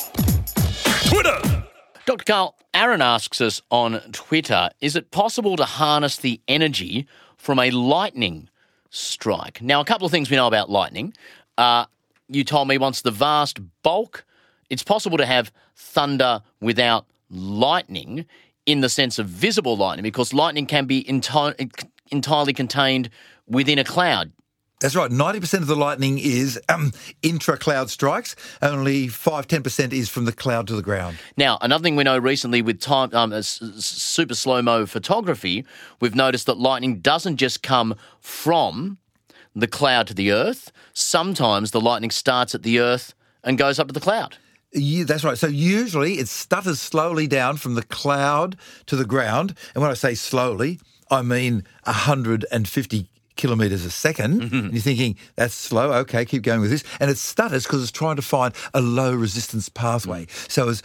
Twitter. 1.09 1.64
Dr. 2.07 2.25
Karl, 2.25 2.55
Aaron 2.75 3.01
asks 3.01 3.41
us 3.41 3.63
on 3.71 3.99
Twitter 4.13 4.69
Is 4.83 4.95
it 4.95 5.11
possible 5.11 5.57
to 5.57 5.65
harness 5.65 6.19
the 6.19 6.39
energy 6.47 7.07
from 7.39 7.59
a 7.59 7.71
lightning 7.71 8.51
strike? 8.91 9.63
Now, 9.63 9.81
a 9.81 9.87
couple 9.87 10.05
of 10.05 10.13
things 10.13 10.31
we 10.31 10.37
know 10.37 10.47
about 10.47 10.69
lightning. 10.69 11.15
Uh, 11.57 11.87
you 12.29 12.45
told 12.45 12.69
me 12.69 12.77
once 12.77 13.01
the 13.01 13.11
vast 13.11 13.59
bulk, 13.83 14.27
it's 14.69 14.83
possible 14.83 15.17
to 15.17 15.25
have 15.25 15.51
thunder 15.75 16.43
without 16.61 17.07
lightning 17.31 18.27
in 18.67 18.83
the 18.83 18.91
sense 18.91 19.19
of 19.19 19.27
visible 19.27 19.77
lightning 19.77 20.03
because 20.03 20.35
lightning 20.35 20.67
can 20.67 20.85
be 20.85 21.05
enti- 21.05 21.85
entirely 22.11 22.53
contained 22.53 23.09
within 23.47 23.79
a 23.79 23.85
cloud. 23.85 24.31
That's 24.85 24.95
right. 24.95 25.11
90% 25.11 25.61
of 25.63 25.67
the 25.67 25.77
lightning 25.77 26.19
is 26.19 26.61
um, 26.69 26.93
intra-cloud 27.23 27.89
strikes. 27.89 28.37
Only 28.61 29.07
5-10% 29.07 29.95
is 29.95 30.11
from 30.11 30.27
the 30.27 30.33
cloud 30.33 30.67
to 30.67 30.77
the 30.77 30.83
ground. 30.83 31.17
Now, 31.39 31.57
another 31.63 31.83
thing 31.83 31.97
we 31.97 32.05
know 32.05 32.19
recently 32.19 32.61
with 32.61 32.83
time, 32.83 33.09
um, 33.15 33.33
s- 33.33 33.63
s- 33.63 33.83
super 33.87 34.35
slow 34.35 34.61
mo 34.61 34.85
photography, 34.85 35.65
we've 36.03 36.15
noticed 36.15 36.45
that 36.45 36.59
lightning 36.59 36.99
doesn't 37.01 37.39
just 37.39 37.63
come 37.63 37.95
from 38.21 38.99
the 39.57 39.67
cloud 39.67 40.07
to 40.09 40.13
the 40.13 40.31
earth. 40.31 40.71
Sometimes 40.93 41.71
the 41.71 41.81
lightning 41.81 42.11
starts 42.11 42.55
at 42.55 42.63
the 42.63 42.79
earth 42.79 43.15
and 43.43 43.57
goes 43.57 43.79
up 43.79 43.87
to 43.87 43.95
the 43.95 44.01
cloud. 44.01 44.37
Yeah, 44.75 45.05
that's 45.05 45.25
right. 45.25 45.39
So 45.39 45.47
usually 45.47 46.19
it 46.19 46.29
stutters 46.29 46.79
slowly 46.79 47.27
down 47.27 47.57
from 47.57 47.75
the 47.75 47.85
cloud 47.85 48.55
to 48.85 48.97
the 48.97 49.07
ground. 49.07 49.55
And 49.75 49.81
when 49.81 49.91
I 49.91 49.95
say 49.95 50.15
slowly, 50.15 50.79
I 51.11 51.23
mean 51.23 51.65
150 51.85 53.09
kilometres 53.37 53.85
a 53.85 53.89
2nd 53.89 54.41
mm-hmm. 54.41 54.57
And 54.57 54.73
you're 54.73 54.83
thinking, 54.83 55.17
that's 55.37 55.55
slow. 55.55 55.93
Okay, 55.93 56.25
keep 56.25 56.43
going 56.43 56.61
with 56.61 56.71
this. 56.71 56.85
And 57.01 57.11
it 57.11 57.19
stutters 57.19 57.65
because 57.65 57.83
it's 57.83 57.93
trying 57.93 58.17
to 58.17 58.23
find 58.23 58.55
a 58.73 58.81
low 58.81 59.15
resistance 59.15 59.69
pathway. 59.69 60.27
Mm. 60.27 60.51
So 60.51 60.69
as, 60.69 60.83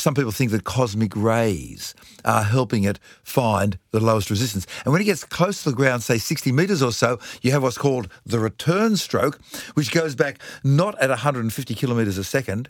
some 0.00 0.14
people 0.14 0.32
think 0.32 0.50
that 0.50 0.64
cosmic 0.64 1.16
rays 1.16 1.94
are 2.24 2.42
helping 2.42 2.84
it 2.84 2.98
find 3.22 3.78
the 3.90 4.00
lowest 4.00 4.30
resistance. 4.30 4.66
And 4.84 4.92
when 4.92 5.00
it 5.00 5.06
gets 5.06 5.24
close 5.24 5.62
to 5.62 5.70
the 5.70 5.76
ground, 5.76 6.02
say 6.02 6.18
60 6.18 6.52
metres 6.52 6.82
or 6.82 6.92
so, 6.92 7.18
you 7.42 7.52
have 7.52 7.62
what's 7.62 7.78
called 7.78 8.08
the 8.24 8.38
return 8.38 8.96
stroke, 8.96 9.40
which 9.74 9.90
goes 9.90 10.14
back 10.14 10.38
not 10.62 10.98
at 11.00 11.10
150 11.10 11.74
kilometres 11.74 12.18
a 12.18 12.24
second, 12.24 12.68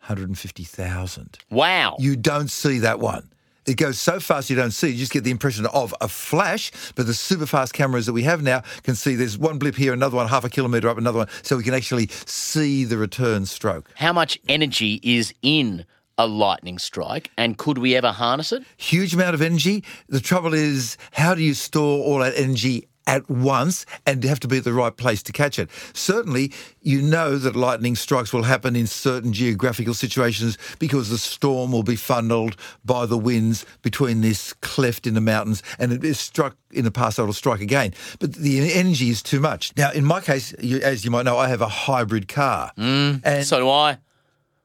150,000. 0.00 1.38
Wow. 1.50 1.96
You 1.98 2.16
don't 2.16 2.50
see 2.50 2.78
that 2.80 3.00
one. 3.00 3.30
It 3.66 3.76
goes 3.76 3.98
so 3.98 4.20
fast 4.20 4.48
you 4.48 4.56
don't 4.56 4.70
see. 4.70 4.88
You 4.90 4.98
just 4.98 5.12
get 5.12 5.24
the 5.24 5.30
impression 5.30 5.66
of 5.66 5.94
a 6.00 6.08
flash. 6.08 6.70
But 6.94 7.06
the 7.06 7.14
super 7.14 7.46
fast 7.46 7.72
cameras 7.74 8.06
that 8.06 8.12
we 8.12 8.22
have 8.22 8.42
now 8.42 8.62
can 8.84 8.94
see 8.94 9.16
there's 9.16 9.36
one 9.36 9.58
blip 9.58 9.74
here, 9.74 9.92
another 9.92 10.16
one 10.16 10.28
half 10.28 10.44
a 10.44 10.48
kilometre 10.48 10.88
up, 10.88 10.98
another 10.98 11.18
one. 11.18 11.28
So 11.42 11.56
we 11.56 11.64
can 11.64 11.74
actually 11.74 12.08
see 12.26 12.84
the 12.84 12.96
return 12.96 13.44
stroke. 13.46 13.90
How 13.96 14.12
much 14.12 14.38
energy 14.48 15.00
is 15.02 15.34
in 15.42 15.84
a 16.18 16.26
lightning 16.26 16.78
strike 16.78 17.30
and 17.36 17.58
could 17.58 17.78
we 17.78 17.94
ever 17.94 18.12
harness 18.12 18.52
it? 18.52 18.62
Huge 18.76 19.14
amount 19.14 19.34
of 19.34 19.42
energy. 19.42 19.84
The 20.08 20.20
trouble 20.20 20.54
is, 20.54 20.96
how 21.12 21.34
do 21.34 21.42
you 21.42 21.52
store 21.52 22.04
all 22.04 22.20
that 22.20 22.34
energy 22.36 22.88
at 23.06 23.28
once 23.30 23.86
and 24.04 24.22
have 24.24 24.40
to 24.40 24.48
be 24.48 24.58
at 24.58 24.64
the 24.64 24.72
right 24.72 24.96
place 24.96 25.22
to 25.24 25.32
catch 25.32 25.58
it? 25.58 25.70
Certainly, 25.94 26.52
you 26.82 27.00
know 27.02 27.36
that 27.38 27.56
lightning 27.56 27.94
strikes 27.96 28.32
will 28.32 28.42
happen 28.44 28.76
in 28.76 28.86
certain 28.86 29.32
geographical 29.32 29.94
situations 29.94 30.58
because 30.78 31.08
the 31.10 31.18
storm 31.18 31.72
will 31.72 31.82
be 31.82 31.96
funneled 31.96 32.56
by 32.84 33.06
the 33.06 33.18
winds 33.18 33.64
between 33.82 34.20
this 34.20 34.52
cleft 34.54 35.06
in 35.06 35.14
the 35.14 35.20
mountains 35.20 35.62
and 35.78 35.92
it 35.92 36.04
is 36.04 36.18
struck 36.18 36.56
in 36.72 36.84
the 36.84 36.90
past, 36.90 37.18
it'll 37.18 37.32
strike 37.32 37.60
again. 37.60 37.94
But 38.18 38.34
the 38.34 38.72
energy 38.74 39.08
is 39.08 39.22
too 39.22 39.40
much. 39.40 39.72
Now, 39.76 39.92
in 39.92 40.04
my 40.04 40.20
case, 40.20 40.52
you, 40.60 40.78
as 40.80 41.04
you 41.04 41.10
might 41.10 41.22
know, 41.24 41.38
I 41.38 41.48
have 41.48 41.62
a 41.62 41.68
hybrid 41.68 42.28
car. 42.28 42.70
Mm, 42.76 43.22
and 43.24 43.46
So 43.46 43.60
do 43.60 43.70
I. 43.70 43.98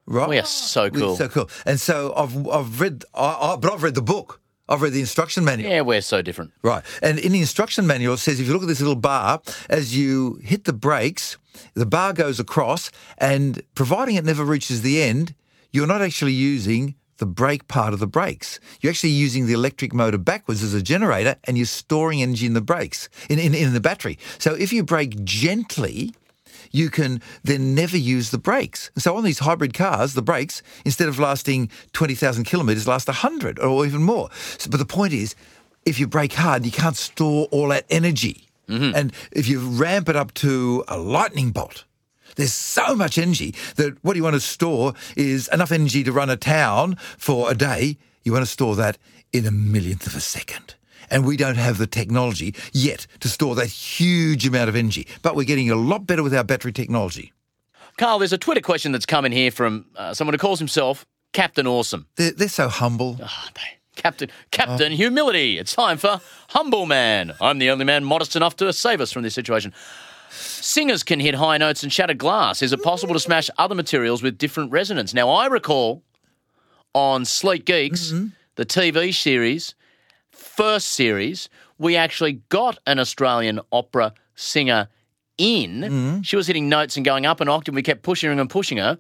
right? 0.08 0.28
We 0.28 0.40
are 0.40 0.46
so 0.46 0.90
cool. 0.90 1.16
So 1.16 1.30
cool. 1.30 1.50
And 1.66 1.80
so 1.80 2.14
I've 2.18 2.48
I've 2.48 2.82
read, 2.82 3.06
I, 3.14 3.54
I, 3.54 3.56
but 3.56 3.72
I've 3.72 3.84
read 3.84 3.96
the 3.96 4.02
book. 4.02 4.41
I've 4.72 4.82
read 4.82 4.94
the 4.94 5.02
instruction 5.02 5.44
manual. 5.44 5.70
Yeah, 5.70 5.82
we're 5.82 6.02
so 6.02 6.22
different. 6.22 6.54
Right. 6.64 6.84
And 7.02 7.20
in 7.20 7.34
the 7.34 7.42
instruction 7.42 7.86
manual, 7.86 8.14
it 8.14 8.20
says 8.20 8.40
if 8.40 8.48
you 8.48 8.54
look 8.54 8.62
at 8.62 8.70
this 8.70 8.80
little 8.80 8.96
bar, 8.96 9.42
as 9.70 9.96
you 9.96 10.40
hit 10.44 10.64
the 10.64 10.74
brakes, 10.74 11.38
the 11.74 11.86
bar 11.86 12.14
goes 12.14 12.40
across, 12.40 12.90
and 13.18 13.62
providing 13.76 14.16
it 14.16 14.24
never 14.24 14.46
reaches 14.46 14.82
the 14.82 15.02
end, 15.02 15.36
you're 15.72 15.88
not 15.88 16.02
actually 16.02 16.32
using 16.32 16.96
the 17.18 17.26
brake 17.26 17.68
part 17.68 17.94
of 17.94 18.00
the 18.00 18.08
brakes. 18.08 18.60
You're 18.80 18.92
actually 18.92 19.12
using 19.12 19.46
the 19.46 19.54
electric 19.54 19.94
motor 19.94 20.18
backwards 20.18 20.64
as 20.64 20.74
a 20.74 20.82
generator, 20.82 21.36
and 21.44 21.58
you're 21.58 21.66
storing 21.66 22.22
energy 22.22 22.46
in 22.46 22.54
the 22.54 22.62
brakes, 22.62 23.10
in, 23.30 23.40
in, 23.40 23.54
in 23.54 23.74
the 23.74 23.82
battery. 23.82 24.18
So 24.40 24.56
if 24.56 24.72
you 24.74 24.84
brake 24.84 25.24
gently, 25.24 26.14
you 26.72 26.90
can 26.90 27.22
then 27.44 27.76
never 27.76 27.98
use 27.98 28.32
the 28.32 28.38
brakes. 28.38 28.92
So 28.98 29.16
on 29.16 29.24
these 29.24 29.40
hybrid 29.40 29.74
cars, 29.74 30.14
the 30.14 30.22
brakes, 30.22 30.62
instead 30.86 31.08
of 31.08 31.20
lasting 31.20 31.70
20,000 31.94 32.44
kilometres, 32.46 32.88
last 32.88 33.08
100 33.08 33.60
or 33.60 33.86
even 33.86 34.04
more. 34.04 34.30
So, 34.58 34.70
but 34.70 34.78
the 34.78 34.86
point 34.86 35.14
is, 35.14 35.36
if 35.86 36.00
you 36.00 36.08
brake 36.08 36.34
hard, 36.34 36.66
you 36.66 36.72
can't 36.72 36.96
store 36.96 37.48
all 37.52 37.70
that 37.70 37.86
energy. 37.90 38.48
Mm-hmm. 38.68 38.96
And 38.96 39.14
if 39.32 39.48
you 39.48 39.60
ramp 39.60 40.10
it 40.10 40.16
up 40.16 40.34
to 40.36 40.84
a 40.88 40.98
lightning 40.98 41.52
bolt, 41.52 41.86
there's 42.36 42.54
so 42.54 42.96
much 42.96 43.18
energy 43.18 43.54
that 43.76 44.02
what 44.04 44.16
you 44.16 44.24
want 44.24 44.36
to 44.36 44.40
store 44.40 44.94
is 45.16 45.50
enough 45.50 45.72
energy 45.72 46.04
to 46.04 46.12
run 46.12 46.30
a 46.30 46.38
town 46.38 46.96
for 47.18 47.52
a 47.52 47.56
day. 47.56 47.98
You 48.24 48.32
want 48.32 48.44
to 48.44 48.52
store 48.52 48.76
that 48.78 48.98
in 49.34 49.46
a 49.46 49.52
millionth 49.52 50.08
of 50.08 50.16
a 50.16 50.22
second. 50.22 50.76
And 51.12 51.26
we 51.26 51.38
don't 51.38 51.58
have 51.58 51.78
the 51.78 51.86
technology 51.86 52.56
yet 52.74 53.06
to 53.20 53.30
store 53.30 53.54
that 53.56 53.68
huge 53.68 54.48
amount 54.48 54.70
of 54.70 54.76
energy. 54.76 55.08
But 55.22 55.36
we're 55.36 55.46
getting 55.46 55.70
a 55.70 55.76
lot 55.76 56.08
better 56.08 56.24
with 56.24 56.34
our 56.34 56.44
battery 56.44 56.72
technology. 56.72 57.34
Karl, 57.98 58.18
there's 58.18 58.34
a 58.34 58.38
Twitter 58.38 58.62
question 58.62 58.92
that's 58.92 59.06
come 59.06 59.26
in 59.26 59.32
here 59.32 59.52
from 59.52 59.86
uh, 59.96 60.14
someone 60.14 60.34
who 60.34 60.40
calls 60.40 60.58
himself 60.58 61.06
Captain 61.34 61.68
Awesome. 61.68 62.08
They're, 62.16 62.32
they're 62.32 62.50
so 62.50 62.70
humble. 62.70 63.20
Aren't 63.22 63.56
they? 63.56 63.78
Captain, 63.96 64.30
Captain 64.52 64.92
Humility. 64.92 65.58
It's 65.58 65.76
time 65.76 65.98
for 65.98 66.22
Humble 66.50 66.86
Man. 66.86 67.34
I'm 67.42 67.60
the 67.60 67.70
only 67.70 67.86
man 67.86 68.04
modest 68.04 68.36
enough 68.36 68.56
to 68.56 68.72
save 68.74 69.02
us 69.02 69.12
from 69.12 69.22
this 69.22 69.36
situation. 69.36 69.74
Singers 70.30 71.04
can 71.04 71.20
hit 71.20 71.36
high 71.36 71.58
notes 71.58 71.84
and 71.84 71.92
shatter 71.92 72.14
glass. 72.14 72.62
Is 72.62 72.72
it 72.72 72.82
possible 72.82 73.14
to 73.14 73.20
smash 73.20 73.50
other 73.58 73.76
materials 73.76 74.24
with 74.24 74.38
different 74.38 74.72
resonance? 74.72 75.14
Now, 75.14 75.30
I 75.30 75.48
recall 75.48 76.04
on 76.96 77.26
Sleek 77.26 77.66
Geeks, 77.66 78.14
the 78.56 78.66
TV 78.66 79.14
series, 79.14 79.76
first 80.42 80.90
series, 80.90 81.50
we 81.78 81.96
actually 81.96 82.42
got 82.50 82.78
an 82.86 83.00
Australian 83.00 83.60
opera 83.72 84.14
singer 84.36 84.90
in. 85.38 85.82
Mm-hmm. 85.82 86.22
She 86.22 86.36
was 86.36 86.48
hitting 86.48 86.70
notes 86.70 86.96
and 86.98 87.06
going 87.06 87.26
up 87.26 87.42
an 87.42 87.50
octave. 87.50 87.76
We 87.76 87.82
kept 87.82 88.04
pushing 88.04 88.30
her 88.30 88.40
and 88.40 88.50
pushing 88.50 88.78
her. 88.78 88.98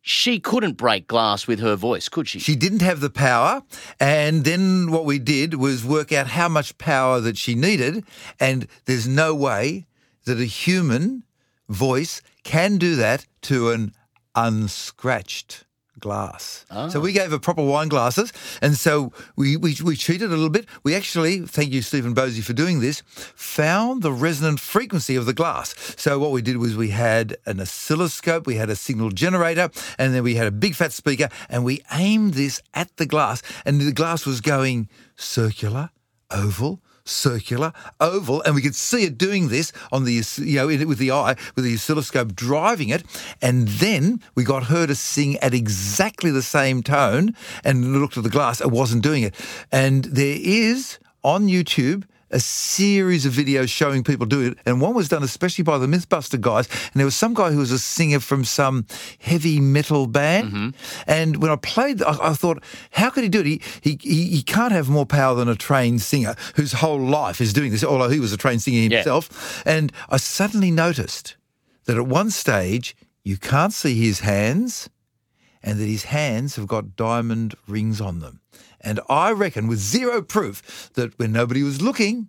She 0.00 0.38
couldn't 0.38 0.74
break 0.74 1.08
glass 1.08 1.48
with 1.48 1.58
her 1.58 1.74
voice, 1.74 2.08
could 2.08 2.28
she? 2.28 2.38
She 2.38 2.54
didn't 2.54 2.82
have 2.82 3.00
the 3.00 3.10
power. 3.10 3.62
And 3.98 4.44
then 4.44 4.92
what 4.92 5.04
we 5.04 5.18
did 5.18 5.54
was 5.54 5.84
work 5.84 6.12
out 6.12 6.28
how 6.28 6.48
much 6.48 6.78
power 6.78 7.20
that 7.20 7.36
she 7.36 7.56
needed. 7.56 8.04
And 8.38 8.68
there's 8.84 9.08
no 9.08 9.34
way 9.34 9.86
that 10.24 10.38
a 10.38 10.44
human 10.44 11.24
voice 11.68 12.22
can 12.44 12.78
do 12.78 12.94
that 12.94 13.26
to 13.42 13.70
an 13.70 13.92
unscratched 14.36 15.65
glass. 15.98 16.64
So 16.68 16.98
ah. 16.98 17.00
we 17.00 17.12
gave 17.12 17.30
her 17.30 17.38
proper 17.38 17.62
wine 17.62 17.88
glasses. 17.88 18.32
And 18.60 18.76
so 18.76 19.12
we, 19.36 19.56
we, 19.56 19.76
we 19.82 19.96
cheated 19.96 20.28
a 20.28 20.34
little 20.34 20.50
bit. 20.50 20.66
We 20.82 20.94
actually, 20.94 21.40
thank 21.40 21.72
you, 21.72 21.82
Stephen 21.82 22.14
Bosey, 22.14 22.42
for 22.42 22.52
doing 22.52 22.80
this, 22.80 23.02
found 23.34 24.02
the 24.02 24.12
resonant 24.12 24.60
frequency 24.60 25.16
of 25.16 25.26
the 25.26 25.32
glass. 25.32 25.74
So 25.96 26.18
what 26.18 26.32
we 26.32 26.42
did 26.42 26.58
was 26.58 26.76
we 26.76 26.90
had 26.90 27.36
an 27.46 27.60
oscilloscope, 27.60 28.46
we 28.46 28.56
had 28.56 28.70
a 28.70 28.76
signal 28.76 29.10
generator, 29.10 29.70
and 29.98 30.14
then 30.14 30.22
we 30.22 30.34
had 30.34 30.46
a 30.46 30.52
big 30.52 30.74
fat 30.74 30.92
speaker, 30.92 31.28
and 31.48 31.64
we 31.64 31.82
aimed 31.92 32.34
this 32.34 32.62
at 32.74 32.94
the 32.96 33.06
glass. 33.06 33.42
And 33.64 33.80
the 33.80 33.92
glass 33.92 34.26
was 34.26 34.40
going 34.40 34.88
circular, 35.16 35.90
oval, 36.30 36.80
circular, 37.08 37.72
oval, 38.00 38.42
and 38.42 38.54
we 38.54 38.62
could 38.62 38.74
see 38.74 39.04
it 39.04 39.16
doing 39.18 39.48
this 39.48 39.72
on 39.92 40.04
the 40.04 40.22
you 40.38 40.56
know 40.56 40.68
in- 40.68 40.88
with 40.88 40.98
the 40.98 41.10
eye 41.10 41.36
with 41.54 41.64
the 41.64 41.74
oscilloscope 41.74 42.34
driving 42.34 42.88
it, 42.88 43.04
and 43.40 43.68
then 43.68 44.20
we 44.34 44.44
got 44.44 44.64
her 44.64 44.86
to 44.86 44.94
sing 44.94 45.36
at 45.38 45.54
exactly 45.54 46.30
the 46.30 46.42
same 46.42 46.82
tone, 46.82 47.34
and 47.64 48.00
looked 48.00 48.16
at 48.16 48.24
the 48.24 48.30
glass, 48.30 48.60
it 48.60 48.70
wasn't 48.70 49.02
doing 49.02 49.22
it, 49.22 49.34
and 49.72 50.04
there 50.04 50.38
is 50.40 50.98
on 51.22 51.46
YouTube. 51.46 52.04
A 52.32 52.40
series 52.40 53.24
of 53.24 53.32
videos 53.34 53.68
showing 53.68 54.02
people 54.02 54.26
do 54.26 54.40
it, 54.40 54.58
and 54.66 54.80
one 54.80 54.94
was 54.94 55.08
done 55.08 55.22
especially 55.22 55.62
by 55.62 55.78
the 55.78 55.86
Mythbuster 55.86 56.40
guys. 56.40 56.66
And 56.68 56.94
there 56.94 57.04
was 57.04 57.14
some 57.14 57.34
guy 57.34 57.52
who 57.52 57.58
was 57.58 57.70
a 57.70 57.78
singer 57.78 58.18
from 58.18 58.44
some 58.44 58.84
heavy 59.20 59.60
metal 59.60 60.08
band. 60.08 60.48
Mm-hmm. 60.52 60.70
And 61.06 61.40
when 61.40 61.52
I 61.52 61.56
played, 61.56 62.02
I, 62.02 62.30
I 62.30 62.32
thought, 62.34 62.62
how 62.90 63.10
could 63.10 63.22
he 63.22 63.28
do 63.28 63.40
it? 63.40 63.46
He, 63.46 63.60
he 64.02 64.24
he 64.36 64.42
can't 64.42 64.72
have 64.72 64.88
more 64.88 65.06
power 65.06 65.36
than 65.36 65.48
a 65.48 65.54
trained 65.54 66.02
singer 66.02 66.34
whose 66.56 66.72
whole 66.72 66.98
life 66.98 67.40
is 67.40 67.52
doing 67.52 67.70
this. 67.70 67.84
Although 67.84 68.08
he 68.10 68.18
was 68.20 68.32
a 68.32 68.36
trained 68.36 68.60
singer 68.62 68.78
Yeah. 68.80 68.98
himself, 68.98 69.62
and 69.64 69.92
I 70.08 70.16
suddenly 70.16 70.72
noticed 70.72 71.36
that 71.84 71.96
at 71.96 72.08
one 72.08 72.30
stage 72.30 72.96
you 73.22 73.36
can't 73.36 73.72
see 73.72 73.94
his 73.94 74.20
hands, 74.20 74.88
and 75.62 75.78
that 75.78 75.86
his 75.86 76.04
hands 76.04 76.56
have 76.56 76.66
got 76.66 76.96
diamond 76.96 77.54
rings 77.68 78.00
on 78.00 78.18
them. 78.18 78.40
And 78.86 79.00
I 79.08 79.32
reckon, 79.32 79.66
with 79.66 79.80
zero 79.80 80.22
proof, 80.22 80.90
that 80.94 81.18
when 81.18 81.32
nobody 81.32 81.64
was 81.64 81.82
looking, 81.82 82.28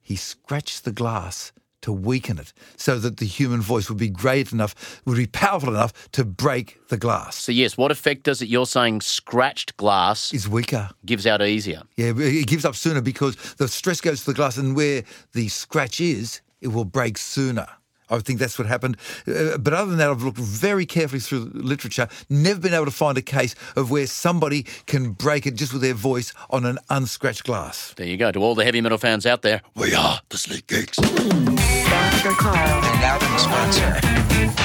he 0.00 0.16
scratched 0.16 0.84
the 0.84 0.90
glass 0.90 1.52
to 1.82 1.92
weaken 1.92 2.38
it 2.38 2.52
so 2.76 2.98
that 2.98 3.18
the 3.18 3.24
human 3.24 3.60
voice 3.60 3.88
would 3.88 3.98
be 3.98 4.08
great 4.08 4.50
enough, 4.50 5.00
would 5.04 5.16
be 5.16 5.28
powerful 5.28 5.68
enough 5.68 6.10
to 6.10 6.24
break 6.24 6.78
the 6.88 6.96
glass. 6.96 7.36
so, 7.36 7.52
yes, 7.52 7.76
what 7.76 7.92
effect 7.92 8.24
does 8.24 8.42
it? 8.42 8.48
You're 8.48 8.66
saying 8.66 9.00
scratched 9.02 9.76
glass 9.76 10.34
Is 10.34 10.48
weaker. 10.48 10.90
gives 11.06 11.24
out 11.24 11.40
easier. 11.40 11.82
Yeah, 11.96 12.12
it 12.16 12.48
gives 12.48 12.64
up 12.64 12.74
sooner 12.74 13.00
because 13.00 13.36
the 13.58 13.68
stress 13.68 14.00
goes 14.00 14.20
to 14.20 14.26
the 14.26 14.34
glass, 14.34 14.56
and 14.56 14.74
where 14.74 15.04
the 15.34 15.46
scratch 15.48 16.00
is, 16.00 16.40
it 16.60 16.68
will 16.68 16.84
break 16.84 17.16
sooner. 17.16 17.68
I 18.12 18.18
think 18.18 18.38
that's 18.38 18.58
what 18.58 18.68
happened. 18.68 18.96
Uh, 19.26 19.58
but 19.58 19.72
other 19.72 19.90
than 19.90 19.98
that, 19.98 20.10
I've 20.10 20.22
looked 20.22 20.38
very 20.38 20.86
carefully 20.86 21.20
through 21.20 21.46
the 21.46 21.62
literature, 21.62 22.08
never 22.28 22.60
been 22.60 22.74
able 22.74 22.84
to 22.84 22.90
find 22.90 23.16
a 23.16 23.22
case 23.22 23.54
of 23.74 23.90
where 23.90 24.06
somebody 24.06 24.64
can 24.86 25.12
break 25.12 25.46
it 25.46 25.54
just 25.54 25.72
with 25.72 25.82
their 25.82 25.94
voice 25.94 26.32
on 26.50 26.66
an 26.66 26.78
unscratched 26.90 27.44
glass. 27.44 27.94
There 27.96 28.06
you 28.06 28.16
go. 28.16 28.30
To 28.30 28.40
all 28.40 28.54
the 28.54 28.64
heavy 28.64 28.80
metal 28.80 28.98
fans 28.98 29.26
out 29.26 29.42
there, 29.42 29.62
we 29.74 29.94
are 29.94 30.20
the 30.28 30.38
Sleek 30.38 30.66
Geeks. 30.66 30.96
Dr. 30.96 32.32
Karl. 32.32 32.56
And 32.56 33.04
Adam 33.04 33.38
Spencer. 33.38 34.61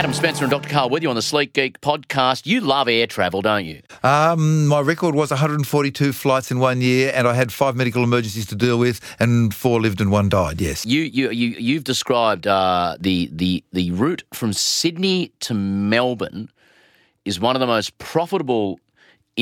Adam 0.00 0.14
Spencer 0.14 0.44
and 0.46 0.50
Dr. 0.50 0.70
Karl 0.70 0.88
with 0.88 1.02
you 1.02 1.10
on 1.10 1.14
the 1.14 1.20
Sleek 1.20 1.52
Geek 1.52 1.78
podcast. 1.82 2.46
You 2.46 2.62
love 2.62 2.88
air 2.88 3.06
travel, 3.06 3.42
don't 3.42 3.66
you? 3.66 3.82
Um, 4.02 4.66
my 4.66 4.80
record 4.80 5.14
was 5.14 5.28
142 5.28 6.14
flights 6.14 6.50
in 6.50 6.58
one 6.58 6.80
year, 6.80 7.12
and 7.14 7.28
I 7.28 7.34
had 7.34 7.52
five 7.52 7.76
medical 7.76 8.02
emergencies 8.02 8.46
to 8.46 8.54
deal 8.54 8.78
with, 8.78 8.98
and 9.20 9.52
four 9.52 9.78
lived 9.78 10.00
and 10.00 10.10
one 10.10 10.30
died, 10.30 10.58
yes. 10.58 10.86
You 10.86 11.02
you 11.02 11.28
you 11.32 11.48
you've 11.48 11.84
described 11.84 12.46
uh, 12.46 12.96
the 12.98 13.28
the 13.30 13.62
the 13.74 13.90
route 13.90 14.24
from 14.32 14.54
Sydney 14.54 15.32
to 15.40 15.52
Melbourne 15.52 16.48
is 17.26 17.38
one 17.38 17.54
of 17.54 17.60
the 17.60 17.66
most 17.66 17.98
profitable 17.98 18.80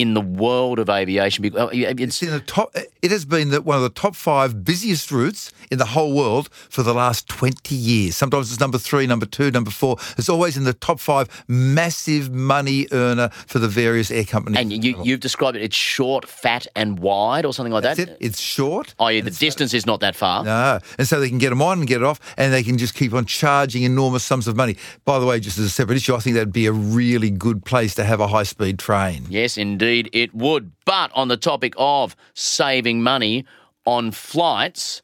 in 0.01 0.15
the 0.15 0.21
world 0.21 0.79
of 0.79 0.89
aviation. 0.89 1.45
It's 1.45 1.55
It's 2.01 2.23
in 2.23 2.31
the 2.31 2.41
top. 2.41 2.75
It 3.03 3.11
has 3.11 3.25
been 3.25 3.51
the, 3.51 3.61
one 3.61 3.77
of 3.77 3.83
the 3.83 3.91
top 3.91 4.15
five 4.15 4.65
busiest 4.65 5.11
routes 5.11 5.53
in 5.73 5.79
the 5.79 5.87
whole 5.87 6.15
world 6.15 6.49
for 6.71 6.83
the 6.85 6.95
last 6.95 7.29
twenty 7.29 7.75
years. 7.75 8.17
Sometimes 8.17 8.51
it's 8.53 8.61
number 8.61 8.79
three, 8.79 9.07
number 9.07 9.27
two, 9.27 9.51
number 9.51 9.71
four. 9.71 9.97
It's 10.17 10.29
always 10.29 10.57
in 10.57 10.65
the 10.65 10.73
top 10.73 11.01
five. 11.01 11.27
Massive 11.49 12.31
money 12.31 12.87
earner 12.93 13.29
for 13.31 13.59
the 13.59 13.69
various 13.69 14.11
air 14.11 14.25
companies. 14.25 14.59
and 14.61 14.85
you 14.85 15.01
you've 15.03 15.21
described 15.21 15.57
it. 15.57 15.63
It's 15.63 15.77
short, 15.77 16.27
fat, 16.29 16.67
and 16.77 17.01
wide, 17.01 17.45
or 17.45 17.53
something 17.53 17.73
like 17.73 17.83
That's 17.83 17.99
that. 17.99 18.11
it. 18.11 18.17
It's 18.21 18.41
short. 18.41 18.95
Oh, 19.01 19.09
yeah, 19.09 19.23
the 19.23 19.31
distance 19.31 19.75
is 19.75 19.85
not 19.85 20.01
that 20.01 20.15
far. 20.15 20.45
No. 20.45 20.79
And 20.99 21.09
so 21.09 21.19
they 21.19 21.29
can 21.29 21.39
get 21.39 21.51
them 21.51 21.63
on 21.63 21.79
and 21.81 21.89
get 21.89 21.99
it 22.03 22.05
off, 22.05 22.21
and 22.37 22.53
they 22.53 22.63
can 22.63 22.79
just 22.79 22.95
keep 22.95 23.13
on 23.15 23.25
charging 23.27 23.83
enormous 23.83 24.23
sums 24.25 24.47
of 24.47 24.55
money. 24.57 24.77
By 25.05 25.19
the 25.19 25.27
way, 25.27 25.41
just 25.41 25.59
as 25.59 25.65
a 25.65 25.71
separate 25.71 25.97
issue, 25.97 26.15
I 26.15 26.21
think 26.21 26.35
that'd 26.35 26.53
be 26.53 26.67
a 26.67 26.73
really 26.73 27.31
good 27.31 27.65
place 27.65 27.95
to 27.97 28.05
have 28.05 28.21
a 28.21 28.29
high 28.29 28.45
speed 28.45 28.79
train. 28.79 29.25
Yes, 29.29 29.57
indeed, 29.59 29.88
it 29.89 30.35
would. 30.35 30.73
But 30.85 31.11
on 31.15 31.29
the 31.29 31.37
topic 31.37 31.75
of 31.77 32.17
saving 32.35 33.03
money 33.03 33.45
on 33.85 34.11
flights, 34.13 35.03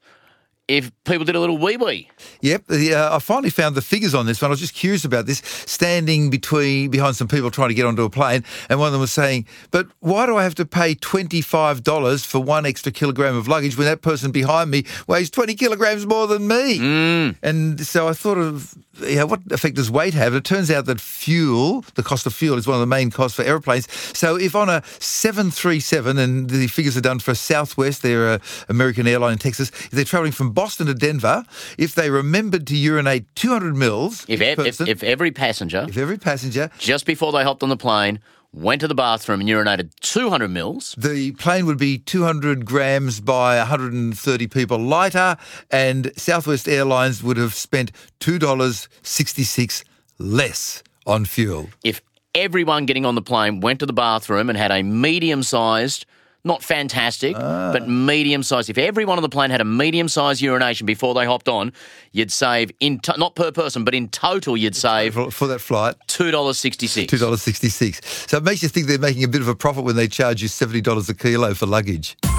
if 0.69 0.91
people 1.05 1.25
did 1.25 1.37
a 1.37 1.41
little 1.41 1.59
wee 1.59 1.77
wee, 1.77 2.09
Yep, 2.41 2.67
the, 2.69 2.95
uh, 2.95 3.17
I 3.17 3.19
finally 3.19 3.51
found 3.51 3.75
the 3.75 3.83
figures 3.83 4.15
on 4.15 4.27
this 4.27 4.41
one. 4.41 4.51
I 4.51 4.53
was 4.53 4.61
just 4.61 4.75
curious 4.75 5.05
about 5.05 5.27
this. 5.27 5.43
Standing 5.67 6.31
between 6.31 6.91
behind 6.91 7.17
some 7.17 7.29
people 7.29 7.51
trying 7.51 7.69
to 7.69 7.75
get 7.75 7.87
onto 7.87 8.03
a 8.03 8.11
plane, 8.11 8.45
and 8.69 8.79
one 8.79 8.87
of 8.87 8.93
them 8.93 9.01
was 9.01 9.13
saying, 9.13 9.47
"But 9.71 9.89
why 10.01 10.27
do 10.27 10.37
I 10.37 10.43
have 10.43 10.55
to 10.57 10.65
pay 10.65 10.95
twenty 10.95 11.41
five 11.41 11.83
dollars 11.83 12.25
for 12.25 12.39
one 12.39 12.67
extra 12.67 12.93
kilogram 12.93 13.37
of 13.37 13.49
luggage 13.49 13.77
when 13.77 13.87
that 13.87 14.03
person 14.03 14.31
behind 14.31 14.71
me 14.71 14.85
weighs 15.07 15.31
twenty 15.31 15.55
kilograms 15.55 16.07
more 16.07 16.27
than 16.27 16.49
me?" 16.49 16.79
And 17.43 17.81
so 17.87 18.09
I 18.09 18.13
thought 18.13 18.39
of, 18.39 18.75
you 19.01 19.17
know, 19.17 19.27
what 19.27 19.41
effect 19.51 19.77
does 19.77 19.91
weight 19.91 20.15
have? 20.15 20.35
It 20.35 20.45
turns 20.45 20.71
out 20.71 20.87
that 20.87 21.01
fuel, 21.01 21.85
the 21.95 22.03
cost 22.03 22.27
of 22.27 22.35
fuel, 22.35 22.57
is 22.59 22.67
one 22.67 22.77
of 22.77 22.81
the 22.81 22.87
main 22.87 23.11
costs 23.11 23.37
for 23.37 23.43
aeroplanes. 23.43 23.87
So 24.17 24.37
if 24.37 24.55
on 24.55 24.69
a 24.69 24.83
seven 24.99 25.51
three 25.51 25.81
seven, 25.81 26.19
and 26.19 26.49
the 26.49 26.69
figures 26.69 26.97
are 26.97 27.03
done 27.03 27.19
for 27.19 27.35
Southwest, 27.35 28.03
they're 28.03 28.35
a 28.35 28.41
American 28.69 29.07
airline 29.07 29.33
in 29.33 29.39
Texas, 29.39 29.71
if 29.71 29.91
they're 29.91 30.05
traveling 30.05 30.33
from 30.33 30.54
Boston 30.55 30.87
to 30.87 30.95
Denver, 30.95 31.45
if 31.77 31.95
they 31.95 32.11
remembered 32.11 32.67
to 32.69 32.77
urinate 32.77 33.25
200 33.35 33.77
mils, 33.77 34.25
if, 34.29 34.41
if, 34.41 34.81
if 34.81 35.03
every 35.03 35.31
passenger, 35.33 35.87
if 35.89 35.97
every 35.97 36.19
passenger, 36.19 36.71
just 36.79 37.07
before 37.07 37.33
they 37.33 37.43
hopped 37.43 37.63
on 37.63 37.69
the 37.69 37.77
plane, 37.77 38.21
went 38.53 38.81
to 38.81 38.89
the 38.89 38.95
bathroom 38.95 39.41
and 39.41 39.49
urinated 39.49 39.91
200 40.01 40.49
mils, 40.49 40.95
the 40.97 41.33
plane 41.33 41.67
would 41.67 41.79
be 41.79 41.99
200 41.99 42.65
grams 42.65 43.21
by 43.21 43.59
130 43.59 44.47
people 44.47 44.79
lighter, 44.79 45.37
and 45.71 46.13
Southwest 46.17 46.69
Airlines 46.69 47.23
would 47.23 47.37
have 47.37 47.55
spent 47.55 47.91
$2.66 48.21 49.85
less 50.19 50.83
on 51.07 51.25
fuel. 51.25 51.69
if 51.83 52.01
everyone 52.35 52.87
getting 52.87 53.05
on 53.07 53.15
the 53.15 53.23
plane 53.23 53.61
went 53.61 53.79
to 53.81 53.87
the 53.87 53.93
bathroom 53.93 54.49
and 54.49 54.59
had 54.59 54.73
a 54.73 54.83
medium 54.83 55.43
sized 55.43 56.05
Not 56.47 56.63
fantastic, 56.63 57.35
ah. 57.39 57.73
but 57.73 57.89
medium 57.89 58.43
size. 58.43 58.69
If 58.69 58.77
everyone 58.77 59.17
on 59.19 59.23
the 59.23 59.31
plane 59.31 59.49
had 59.49 59.63
a 59.63 59.65
medium 59.65 60.09
size 60.09 60.43
urination 60.43 60.85
before 60.85 61.15
they 61.15 61.25
hopped 61.25 61.49
on, 61.49 61.73
you'd 62.13 62.31
save 62.31 62.71
in 62.81 63.01
to- 63.01 63.17
not 63.17 63.35
per 63.35 63.51
person, 63.51 63.83
but 63.83 63.95
in 63.95 64.09
total, 64.11 64.55
you'd 64.55 64.77
save 64.77 65.15
For, 65.15 65.31
for 65.31 65.47
that 65.47 65.61
flight, 65.61 65.95
two 66.07 66.31
dollars 66.31 66.59
sixty 66.59 66.87
six. 66.87 67.11
two 67.11 67.17
dollars 67.17 67.41
sixty 67.41 67.71
six. 67.71 68.01
So 68.29 68.37
it 68.37 68.45
makes 68.45 68.63
you 68.63 68.69
think 68.69 68.89
they're 68.89 68.99
making 68.99 69.25
a 69.25 69.29
bit 69.29 69.41
of 69.41 69.49
a 69.49 69.55
profit 69.55 69.85
when 69.85 69.97
they 69.97 70.07
charge 70.07 70.43
you 70.43 70.49
seventy 70.49 70.83
dollars 70.83 71.09
a 71.09 71.15
kilo 71.15 71.55
for 71.55 71.65
luggage. 71.65 72.15
We 72.23 72.31